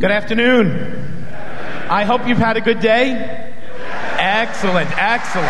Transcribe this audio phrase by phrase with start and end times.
[0.00, 1.26] Good afternoon.
[1.90, 3.14] I hope you've had a good day.
[4.16, 5.48] Excellent, excellent.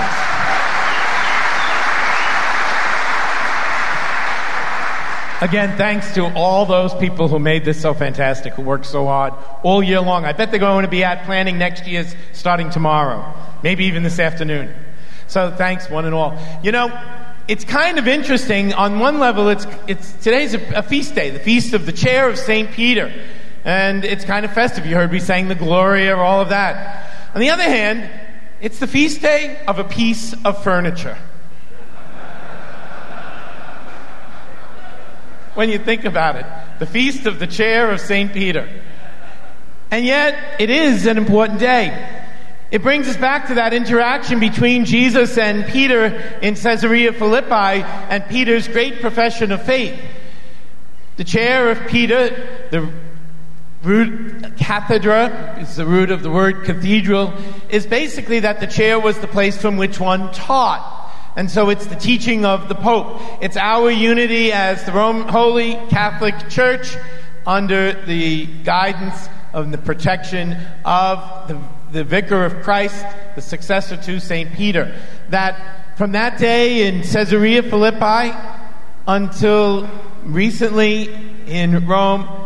[5.43, 9.35] Again, thanks to all those people who made this so fantastic, who worked so hard
[9.63, 10.25] all year long.
[10.25, 14.19] I bet they're going to be at planning next year's starting tomorrow, maybe even this
[14.19, 14.75] afternoon.
[15.27, 16.41] So thanks, one and all.
[16.63, 16.89] You know,
[17.49, 18.73] it's kind of interesting.
[18.73, 22.31] On one level, it's, it's today's a, a feast day, the feast of the chair
[22.31, 22.71] of St.
[22.71, 23.13] Peter
[23.69, 24.87] and it's kind of festive.
[24.87, 27.13] You heard me saying the glory Gloria, all of that.
[27.35, 28.09] On the other hand,
[28.63, 31.19] it's the feast day of a piece of furniture.
[35.55, 36.47] when you think about it,
[36.79, 38.33] the feast of the chair of St.
[38.33, 38.67] Peter.
[39.91, 42.25] And yet, it is an important day.
[42.71, 46.07] It brings us back to that interaction between Jesus and Peter
[46.41, 50.01] in Caesarea Philippi and Peter's great profession of faith.
[51.17, 52.29] The chair of Peter,
[52.71, 52.91] the
[53.83, 57.33] root cathedra is the root of the word cathedral
[57.69, 60.97] is basically that the chair was the place from which one taught.
[61.37, 63.21] And so it's the teaching of the pope.
[63.41, 66.97] It's our unity as the Roman holy catholic church
[67.47, 71.61] under the guidance of the protection of the,
[71.93, 73.05] the vicar of christ
[73.35, 74.95] the successor to st peter.
[75.31, 78.37] That from that day in caesarea philippi
[79.07, 79.89] until
[80.25, 81.09] recently
[81.47, 82.38] in rome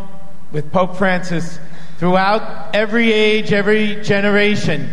[0.53, 1.59] with Pope Francis
[1.97, 4.87] throughout every age, every generation.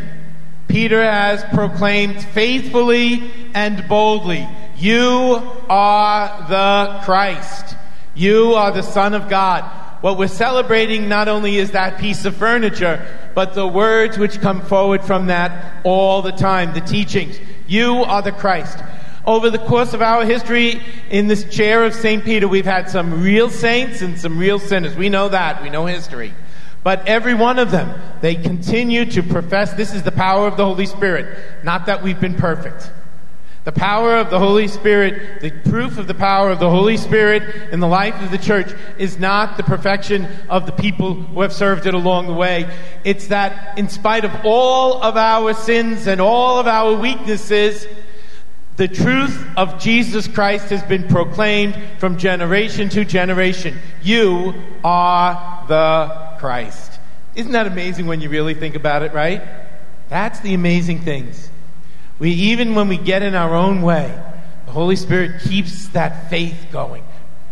[0.66, 7.76] Peter has proclaimed faithfully and boldly, You are the Christ.
[8.14, 9.64] You are the Son of God.
[10.00, 14.62] What we're celebrating not only is that piece of furniture, but the words which come
[14.62, 17.38] forward from that all the time, the teachings.
[17.66, 18.78] You are the Christ.
[19.26, 22.24] Over the course of our history in this chair of St.
[22.24, 24.96] Peter, we've had some real saints and some real sinners.
[24.96, 25.62] We know that.
[25.62, 26.32] We know history.
[26.82, 30.64] But every one of them, they continue to profess this is the power of the
[30.64, 31.38] Holy Spirit.
[31.62, 32.90] Not that we've been perfect.
[33.64, 37.70] The power of the Holy Spirit, the proof of the power of the Holy Spirit
[37.70, 41.52] in the life of the church is not the perfection of the people who have
[41.52, 42.74] served it along the way.
[43.04, 47.86] It's that in spite of all of our sins and all of our weaknesses,
[48.80, 53.78] the truth of Jesus Christ has been proclaimed from generation to generation.
[54.02, 56.98] You are the Christ.
[57.34, 59.42] Isn't that amazing when you really think about it, right?
[60.08, 61.50] That's the amazing things.
[62.18, 64.18] We even when we get in our own way,
[64.64, 67.04] the Holy Spirit keeps that faith going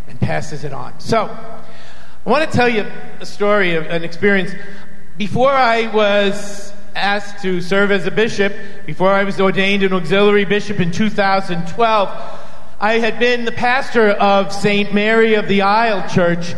[0.06, 0.98] and passes it on.
[0.98, 2.90] So, I want to tell you
[3.20, 4.52] a story of an experience.
[5.18, 8.52] Before I was asked to serve as a bishop
[8.84, 12.08] before I was ordained an auxiliary bishop in 2012.
[12.80, 14.92] I had been the pastor of St.
[14.92, 16.54] Mary of the Isle Church,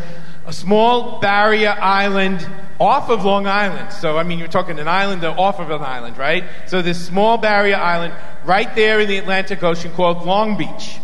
[0.47, 2.47] a small barrier island
[2.79, 3.93] off of Long Island.
[3.93, 6.45] So, I mean, you're talking an island off of an island, right?
[6.67, 8.15] So, this small barrier island
[8.45, 10.99] right there in the Atlantic Ocean called Long Beach.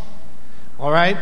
[0.78, 1.16] All right?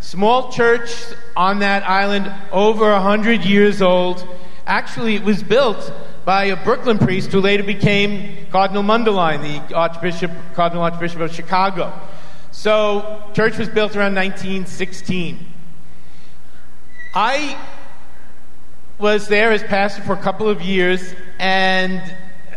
[0.00, 0.90] Small church
[1.36, 4.26] on that island, over a hundred years old.
[4.66, 5.92] Actually, it was built
[6.28, 11.90] by a Brooklyn priest who later became Cardinal Mundelein, the Archbishop, Cardinal Archbishop of Chicago.
[12.50, 15.38] So, church was built around 1916.
[17.14, 17.56] I
[18.98, 22.02] was there as pastor for a couple of years, and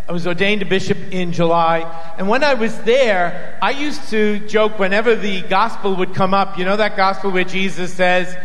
[0.05, 1.89] I was ordained a bishop in July.
[2.17, 6.57] And when I was there, I used to joke whenever the gospel would come up.
[6.57, 8.35] You know that gospel where Jesus says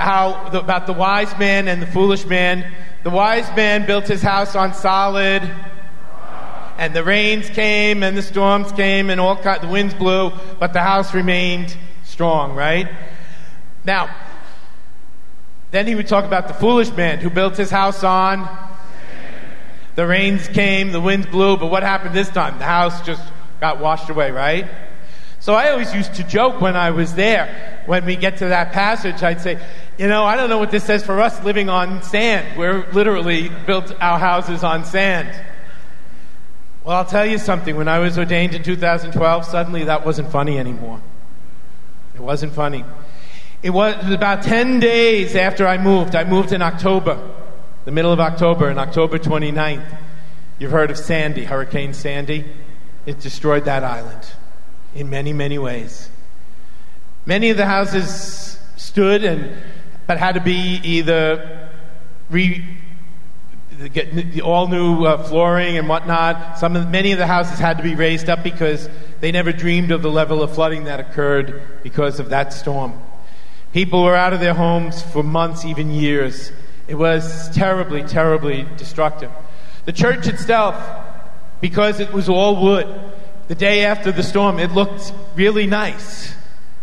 [0.00, 2.72] how about the wise man and the foolish man?
[3.02, 5.42] The wise man built his house on solid,
[6.78, 10.80] and the rains came, and the storms came, and all the winds blew, but the
[10.80, 12.88] house remained strong, right?
[13.84, 14.14] Now,
[15.70, 18.48] then he would talk about the foolish man who built his house on.
[19.94, 22.58] The rains came, the winds blew, but what happened this time?
[22.58, 23.22] The house just
[23.60, 24.66] got washed away, right?
[25.40, 28.72] So I always used to joke when I was there, when we get to that
[28.72, 29.58] passage, I'd say,
[30.00, 32.56] you know, I don't know what this says for us living on sand.
[32.56, 35.28] We're literally built our houses on sand.
[36.82, 37.76] Well, I'll tell you something.
[37.76, 41.02] When I was ordained in 2012, suddenly that wasn't funny anymore.
[42.14, 42.82] It wasn't funny.
[43.62, 46.14] It was about 10 days after I moved.
[46.14, 47.20] I moved in October,
[47.84, 49.98] the middle of October, in October 29th.
[50.58, 52.46] You've heard of Sandy, Hurricane Sandy.
[53.04, 54.26] It destroyed that island
[54.94, 56.08] in many, many ways.
[57.26, 59.54] Many of the houses stood and
[60.10, 61.70] but had to be either
[62.30, 62.64] re,
[63.92, 66.58] get all new uh, flooring and whatnot.
[66.58, 68.88] Some of, many of the houses had to be raised up because
[69.20, 73.00] they never dreamed of the level of flooding that occurred because of that storm.
[73.72, 76.50] People were out of their homes for months, even years.
[76.88, 79.30] It was terribly, terribly destructive.
[79.84, 80.74] The church itself,
[81.60, 82.88] because it was all wood,
[83.46, 86.34] the day after the storm, it looked really nice.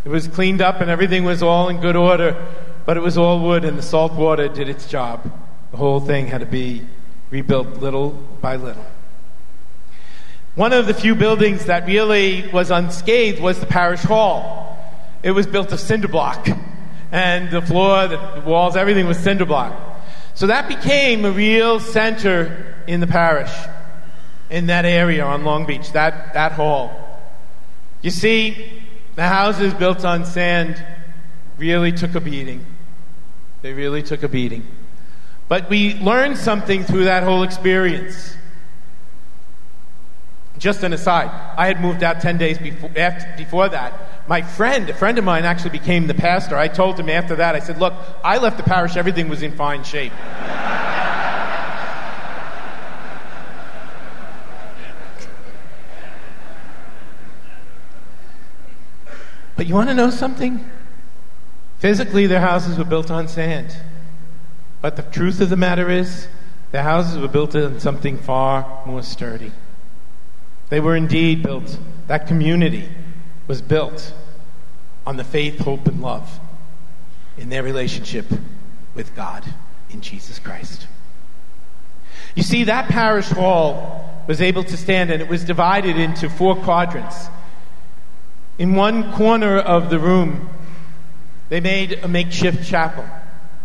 [0.05, 2.41] It was cleaned up and everything was all in good order,
[2.87, 5.29] but it was all wood and the salt water did its job.
[5.71, 6.87] The whole thing had to be
[7.29, 8.85] rebuilt little by little.
[10.55, 14.79] One of the few buildings that really was unscathed was the parish hall.
[15.21, 16.47] It was built of cinder block,
[17.11, 19.73] and the floor, the walls, everything was cinder block.
[20.33, 23.51] So that became a real center in the parish,
[24.49, 27.19] in that area on Long Beach, that, that hall.
[28.01, 28.81] You see,
[29.15, 30.81] the houses built on sand
[31.57, 32.65] really took a beating.
[33.61, 34.65] They really took a beating.
[35.47, 38.35] But we learned something through that whole experience.
[40.57, 43.93] Just an aside, I had moved out 10 days before, after, before that.
[44.27, 46.57] My friend, a friend of mine, actually became the pastor.
[46.57, 47.93] I told him after that, I said, Look,
[48.23, 50.11] I left the parish, everything was in fine shape.
[59.55, 60.67] but you want to know something?
[61.79, 63.75] Physically, their houses were built on sand.
[64.81, 66.27] But the truth of the matter is,
[66.71, 69.51] the houses were built on something far more sturdy.
[70.69, 72.89] They were indeed built, that community
[73.47, 74.13] was built
[75.05, 76.39] on the faith, hope, and love
[77.37, 78.25] in their relationship
[78.93, 79.45] with God
[79.89, 80.87] in Jesus Christ.
[82.35, 86.55] You see, that parish hall was able to stand and it was divided into four
[86.55, 87.27] quadrants.
[88.59, 90.49] In one corner of the room,
[91.49, 93.05] they made a makeshift chapel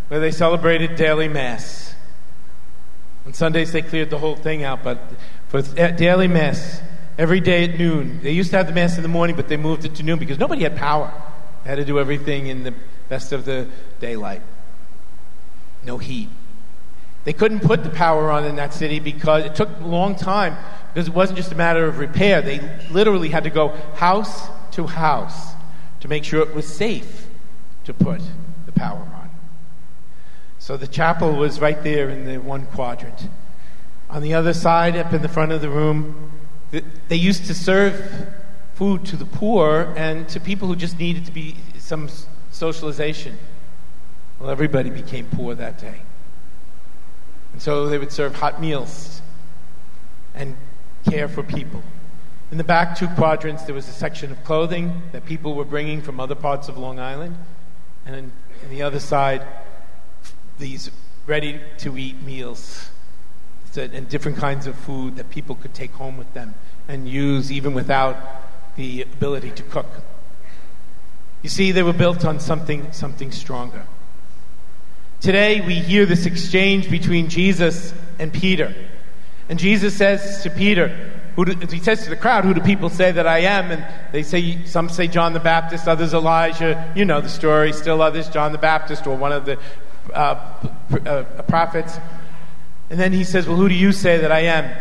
[0.07, 1.95] where they celebrated daily Mass.
[3.25, 4.99] On Sundays, they cleared the whole thing out, but
[5.47, 6.81] for daily Mass,
[7.17, 9.57] every day at noon, they used to have the Mass in the morning, but they
[9.57, 11.13] moved it to noon because nobody had power.
[11.63, 12.73] They had to do everything in the
[13.09, 13.67] best of the
[13.99, 14.41] daylight.
[15.83, 16.29] No heat.
[17.25, 20.57] They couldn't put the power on in that city because it took a long time
[20.93, 22.41] because it wasn't just a matter of repair.
[22.41, 22.59] They
[22.91, 25.53] literally had to go house to house
[26.01, 27.22] to make sure it was safe
[27.85, 28.21] to put
[28.65, 29.29] the power on.
[30.59, 33.27] So the chapel was right there in the one quadrant.
[34.09, 36.31] On the other side, up in the front of the room,
[37.09, 38.29] they used to serve
[38.75, 42.09] food to the poor and to people who just needed to be some
[42.51, 43.37] socialization.
[44.39, 46.01] Well, everybody became poor that day.
[47.51, 49.21] And so they would serve hot meals
[50.33, 50.55] and
[51.09, 51.83] care for people.
[52.51, 56.01] In the back two quadrants, there was a section of clothing that people were bringing
[56.01, 57.35] from other parts of Long Island.
[58.05, 58.31] And in,
[58.63, 59.41] in the other side,
[60.59, 60.91] these
[61.25, 62.89] ready to eat meals
[63.75, 66.53] and different kinds of food that people could take home with them
[66.87, 68.17] and use even without
[68.75, 69.87] the ability to cook.
[71.41, 73.85] You see, they were built on something, something stronger.
[75.21, 78.75] Today, we hear this exchange between Jesus and Peter.
[79.49, 82.89] And Jesus says to Peter, who do, he says to the crowd, Who do people
[82.89, 83.71] say that I am?
[83.71, 86.91] And they say, some say John the Baptist, others Elijah.
[86.95, 87.73] You know the story.
[87.73, 89.57] Still others, John the Baptist or one of the
[90.13, 90.69] uh,
[91.05, 91.97] uh, prophets.
[92.89, 94.75] And then he says, Well, who do you say that I am?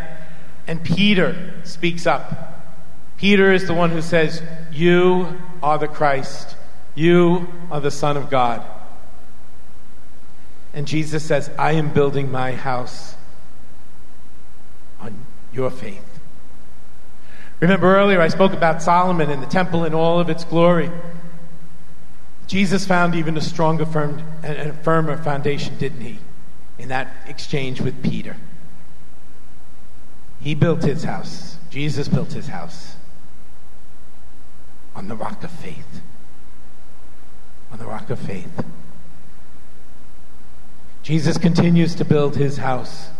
[0.66, 2.52] And Peter speaks up.
[3.16, 6.56] Peter is the one who says, You are the Christ.
[6.94, 8.62] You are the Son of God.
[10.74, 13.14] And Jesus says, I am building my house
[15.00, 15.14] on
[15.52, 16.11] your faith.
[17.62, 20.90] Remember earlier I spoke about Solomon and the temple in all of its glory.
[22.48, 26.18] Jesus found even a stronger firm, and a firmer foundation, didn't he?
[26.80, 28.36] In that exchange with Peter.
[30.40, 31.56] He built his house.
[31.70, 32.96] Jesus built his house
[34.96, 36.02] on the rock of faith.
[37.70, 38.64] On the rock of faith.
[41.04, 43.10] Jesus continues to build his house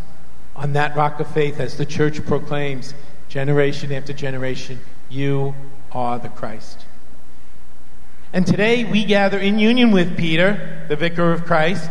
[0.56, 2.92] on that rock of faith as the church proclaims
[3.33, 5.55] generation after generation, you
[5.91, 6.85] are the Christ.
[8.31, 11.91] And today we gather in union with Peter, the vicar of Christ,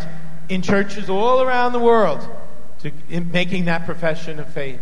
[0.50, 2.28] in churches all around the world,
[2.82, 4.80] to, making that profession of faith.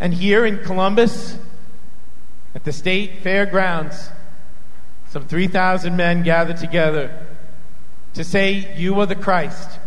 [0.00, 1.38] And here in Columbus,
[2.52, 4.10] at the state fairgrounds,
[5.10, 7.26] some 3,000 men gathered together
[8.14, 9.78] to say, You are the Christ,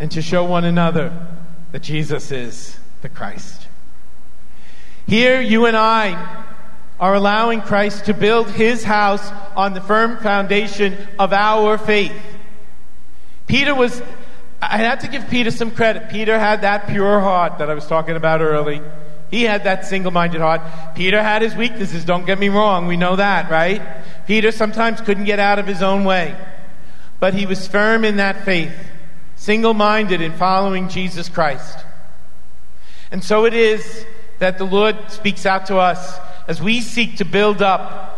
[0.00, 1.28] and to show one another
[1.70, 3.68] that Jesus is the Christ.
[5.08, 6.44] Here, you and I
[7.00, 12.12] are allowing Christ to build his house on the firm foundation of our faith.
[13.46, 14.02] Peter was,
[14.60, 16.10] I had to give Peter some credit.
[16.10, 18.82] Peter had that pure heart that I was talking about early.
[19.30, 20.60] He had that single minded heart.
[20.94, 22.86] Peter had his weaknesses, don't get me wrong.
[22.86, 23.80] We know that, right?
[24.26, 26.36] Peter sometimes couldn't get out of his own way.
[27.18, 28.74] But he was firm in that faith.
[29.36, 31.78] single minded in following Jesus Christ.
[33.10, 34.04] And so it is
[34.38, 38.14] that the Lord speaks out to us as we seek to build up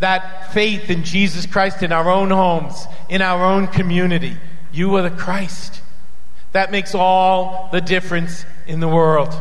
[0.00, 4.36] that faith in Jesus Christ in our own homes, in our own community.
[4.72, 5.80] You are the Christ.
[6.52, 9.34] That makes all the difference in the world.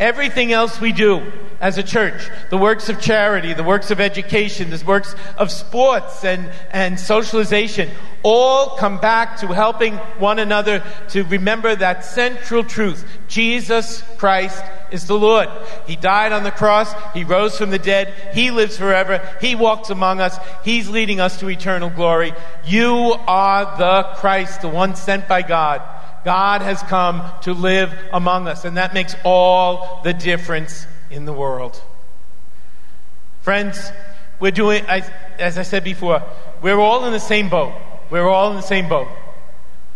[0.00, 1.30] Everything else we do
[1.60, 6.24] as a church, the works of charity, the works of education, the works of sports
[6.24, 7.90] and, and socialization,
[8.22, 13.04] all come back to helping one another to remember that central truth.
[13.28, 15.50] Jesus Christ is the Lord.
[15.86, 16.94] He died on the cross.
[17.12, 18.14] He rose from the dead.
[18.32, 19.20] He lives forever.
[19.38, 20.38] He walks among us.
[20.64, 22.32] He's leading us to eternal glory.
[22.64, 25.82] You are the Christ, the one sent by God.
[26.24, 31.32] God has come to live among us, and that makes all the difference in the
[31.32, 31.80] world.
[33.42, 33.90] Friends,
[34.38, 36.22] we're doing, as I said before,
[36.62, 37.74] we're all in the same boat.
[38.10, 39.08] We're all in the same boat.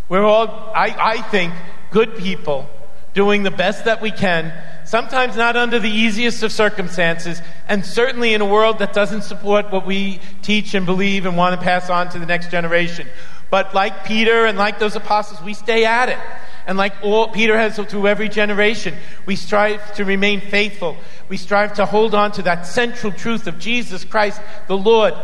[0.08, 1.52] We're all, I, I think,
[1.90, 2.68] good people
[3.14, 4.52] doing the best that we can,
[4.84, 9.70] sometimes not under the easiest of circumstances, and certainly in a world that doesn't support
[9.70, 13.06] what we teach and believe and want to pass on to the next generation.
[13.54, 16.18] But like Peter and like those apostles, we stay at it.
[16.66, 18.96] And like all Peter has through every generation,
[19.26, 20.96] we strive to remain faithful.
[21.28, 25.14] We strive to hold on to that central truth of Jesus Christ, the Lord,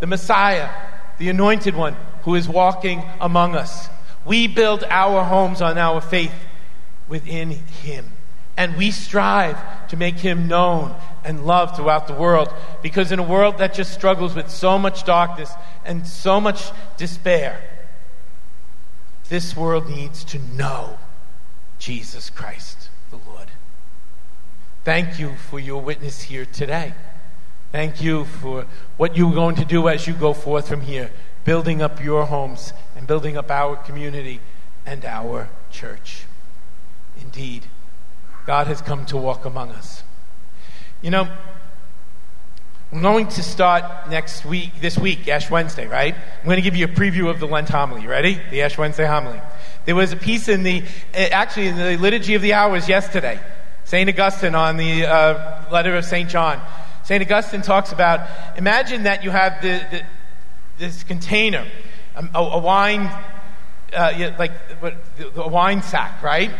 [0.00, 0.68] the Messiah,
[1.16, 3.88] the anointed one who is walking among us.
[4.26, 6.34] We build our homes on our faith
[7.08, 8.04] within him.
[8.58, 12.52] And we strive to make him known and loved throughout the world.
[12.82, 15.50] Because in a world that just struggles with so much darkness
[15.86, 17.62] and so much despair,
[19.28, 20.98] this world needs to know
[21.78, 23.48] Jesus Christ, the Lord.
[24.84, 26.94] Thank you for your witness here today.
[27.70, 28.66] Thank you for
[28.96, 31.10] what you're going to do as you go forth from here,
[31.44, 34.40] building up your homes and building up our community
[34.86, 36.24] and our church.
[37.20, 37.66] Indeed,
[38.46, 40.02] God has come to walk among us.
[41.02, 41.28] You know,
[42.90, 46.14] I'm going to start next week, this week, Ash Wednesday, right?
[46.14, 48.06] I'm going to give you a preview of the Lent homily.
[48.06, 48.40] Ready?
[48.50, 49.42] The Ash Wednesday homily.
[49.84, 53.38] There was a piece in the, eh, actually, in the Liturgy of the Hours yesterday.
[53.84, 54.08] St.
[54.08, 56.30] Augustine on the uh, letter of St.
[56.30, 56.62] John.
[57.04, 57.22] St.
[57.22, 58.26] Augustine talks about
[58.56, 60.02] imagine that you have the, the,
[60.78, 61.66] this container,
[62.16, 63.10] um, a, a wine,
[63.92, 64.52] uh, like
[65.36, 66.50] a wine sack, right?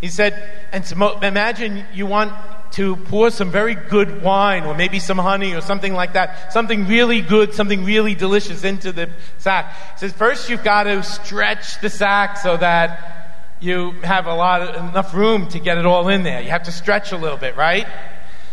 [0.00, 0.88] He said, and
[1.24, 2.32] imagine you want
[2.72, 6.86] to pour some very good wine or maybe some honey or something like that, something
[6.86, 9.72] really good, something really delicious into the sack.
[9.94, 14.62] He says, first you've got to stretch the sack so that you have a lot
[14.62, 16.42] of, enough room to get it all in there.
[16.42, 17.86] You have to stretch a little bit, right?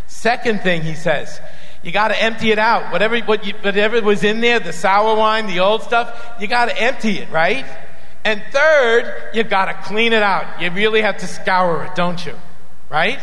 [0.07, 1.39] Second thing he says,
[1.81, 2.91] you got to empty it out.
[2.91, 6.65] Whatever, what you, whatever was in there, the sour wine, the old stuff, you got
[6.69, 7.65] to empty it, right?
[8.23, 10.61] And third, you got to clean it out.
[10.61, 12.35] You really have to scour it, don't you?
[12.89, 13.19] Right?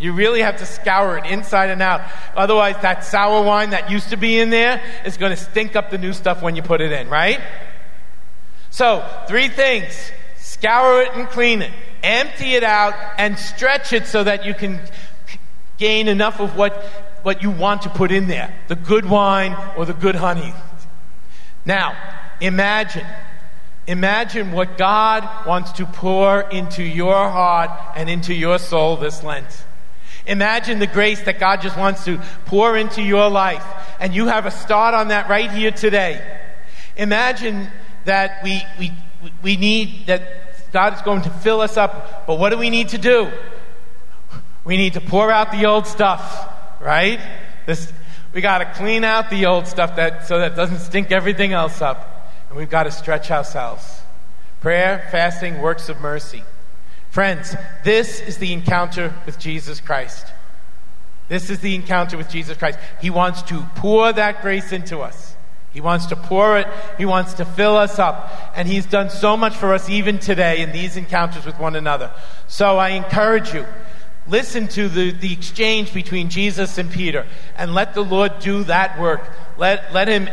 [0.00, 2.00] You really have to scour it inside and out.
[2.34, 5.90] Otherwise, that sour wine that used to be in there is going to stink up
[5.90, 7.38] the new stuff when you put it in, right?
[8.70, 11.70] So, three things scour it and clean it,
[12.02, 14.80] empty it out, and stretch it so that you can
[15.76, 16.72] gain enough of what,
[17.22, 20.54] what you want to put in there the good wine or the good honey.
[21.66, 21.94] Now,
[22.40, 23.06] imagine.
[23.86, 29.64] Imagine what God wants to pour into your heart and into your soul this Lent.
[30.30, 33.64] Imagine the grace that God just wants to pour into your life,
[33.98, 36.24] and you have a start on that right here today.
[36.96, 37.68] Imagine
[38.04, 38.92] that we, we,
[39.42, 40.22] we need, that
[40.72, 43.28] God is going to fill us up, but what do we need to do?
[44.62, 46.48] We need to pour out the old stuff,
[46.80, 47.18] right?
[47.66, 47.92] This,
[48.32, 51.82] we got to clean out the old stuff that, so that doesn't stink everything else
[51.82, 52.30] up.
[52.48, 54.00] And we've got to stretch ourselves.
[54.60, 56.44] Prayer, fasting, works of mercy.
[57.10, 60.26] Friends, this is the encounter with Jesus Christ.
[61.28, 62.78] This is the encounter with Jesus Christ.
[63.00, 65.34] He wants to pour that grace into us.
[65.72, 66.68] He wants to pour it.
[66.98, 68.52] He wants to fill us up.
[68.54, 72.12] And He's done so much for us even today in these encounters with one another.
[72.46, 73.66] So I encourage you,
[74.28, 77.26] listen to the, the exchange between Jesus and Peter
[77.56, 79.22] and let the Lord do that work.
[79.56, 80.28] Let, let Him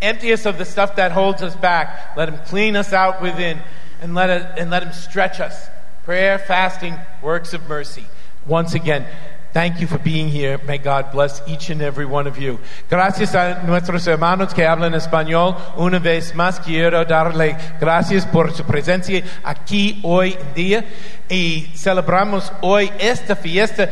[0.00, 2.16] empty us of the stuff that holds us back.
[2.16, 3.60] Let Him clean us out within
[4.00, 5.68] and let, it, and let Him stretch us
[6.04, 8.04] prayer, fasting, works of mercy.
[8.46, 9.06] Once again,
[9.52, 10.58] thank you for being here.
[10.66, 12.58] May God bless each and every one of you.
[12.90, 15.56] Gracias a nuestros hermanos que hablan español.
[15.76, 20.84] Una vez más quiero darle gracias por su presencia aquí hoy en día.
[21.28, 23.88] Y celebramos hoy esta fiesta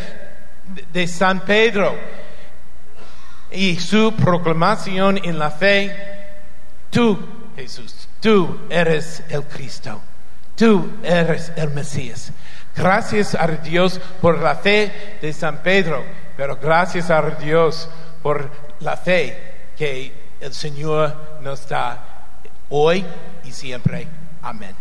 [0.92, 1.94] de San Pedro
[3.52, 5.94] y su proclamación en la fe.
[6.90, 7.18] Tú,
[7.56, 10.02] Jesús Tú eres el Cristo.
[10.60, 12.32] Tú eres el Mesías.
[12.76, 16.04] Gracias a Dios por la fe de San Pedro,
[16.36, 17.88] pero gracias a Dios
[18.22, 18.50] por
[18.80, 22.26] la fe que el Señor nos da
[22.68, 23.06] hoy
[23.42, 24.06] y siempre.
[24.42, 24.79] Amén.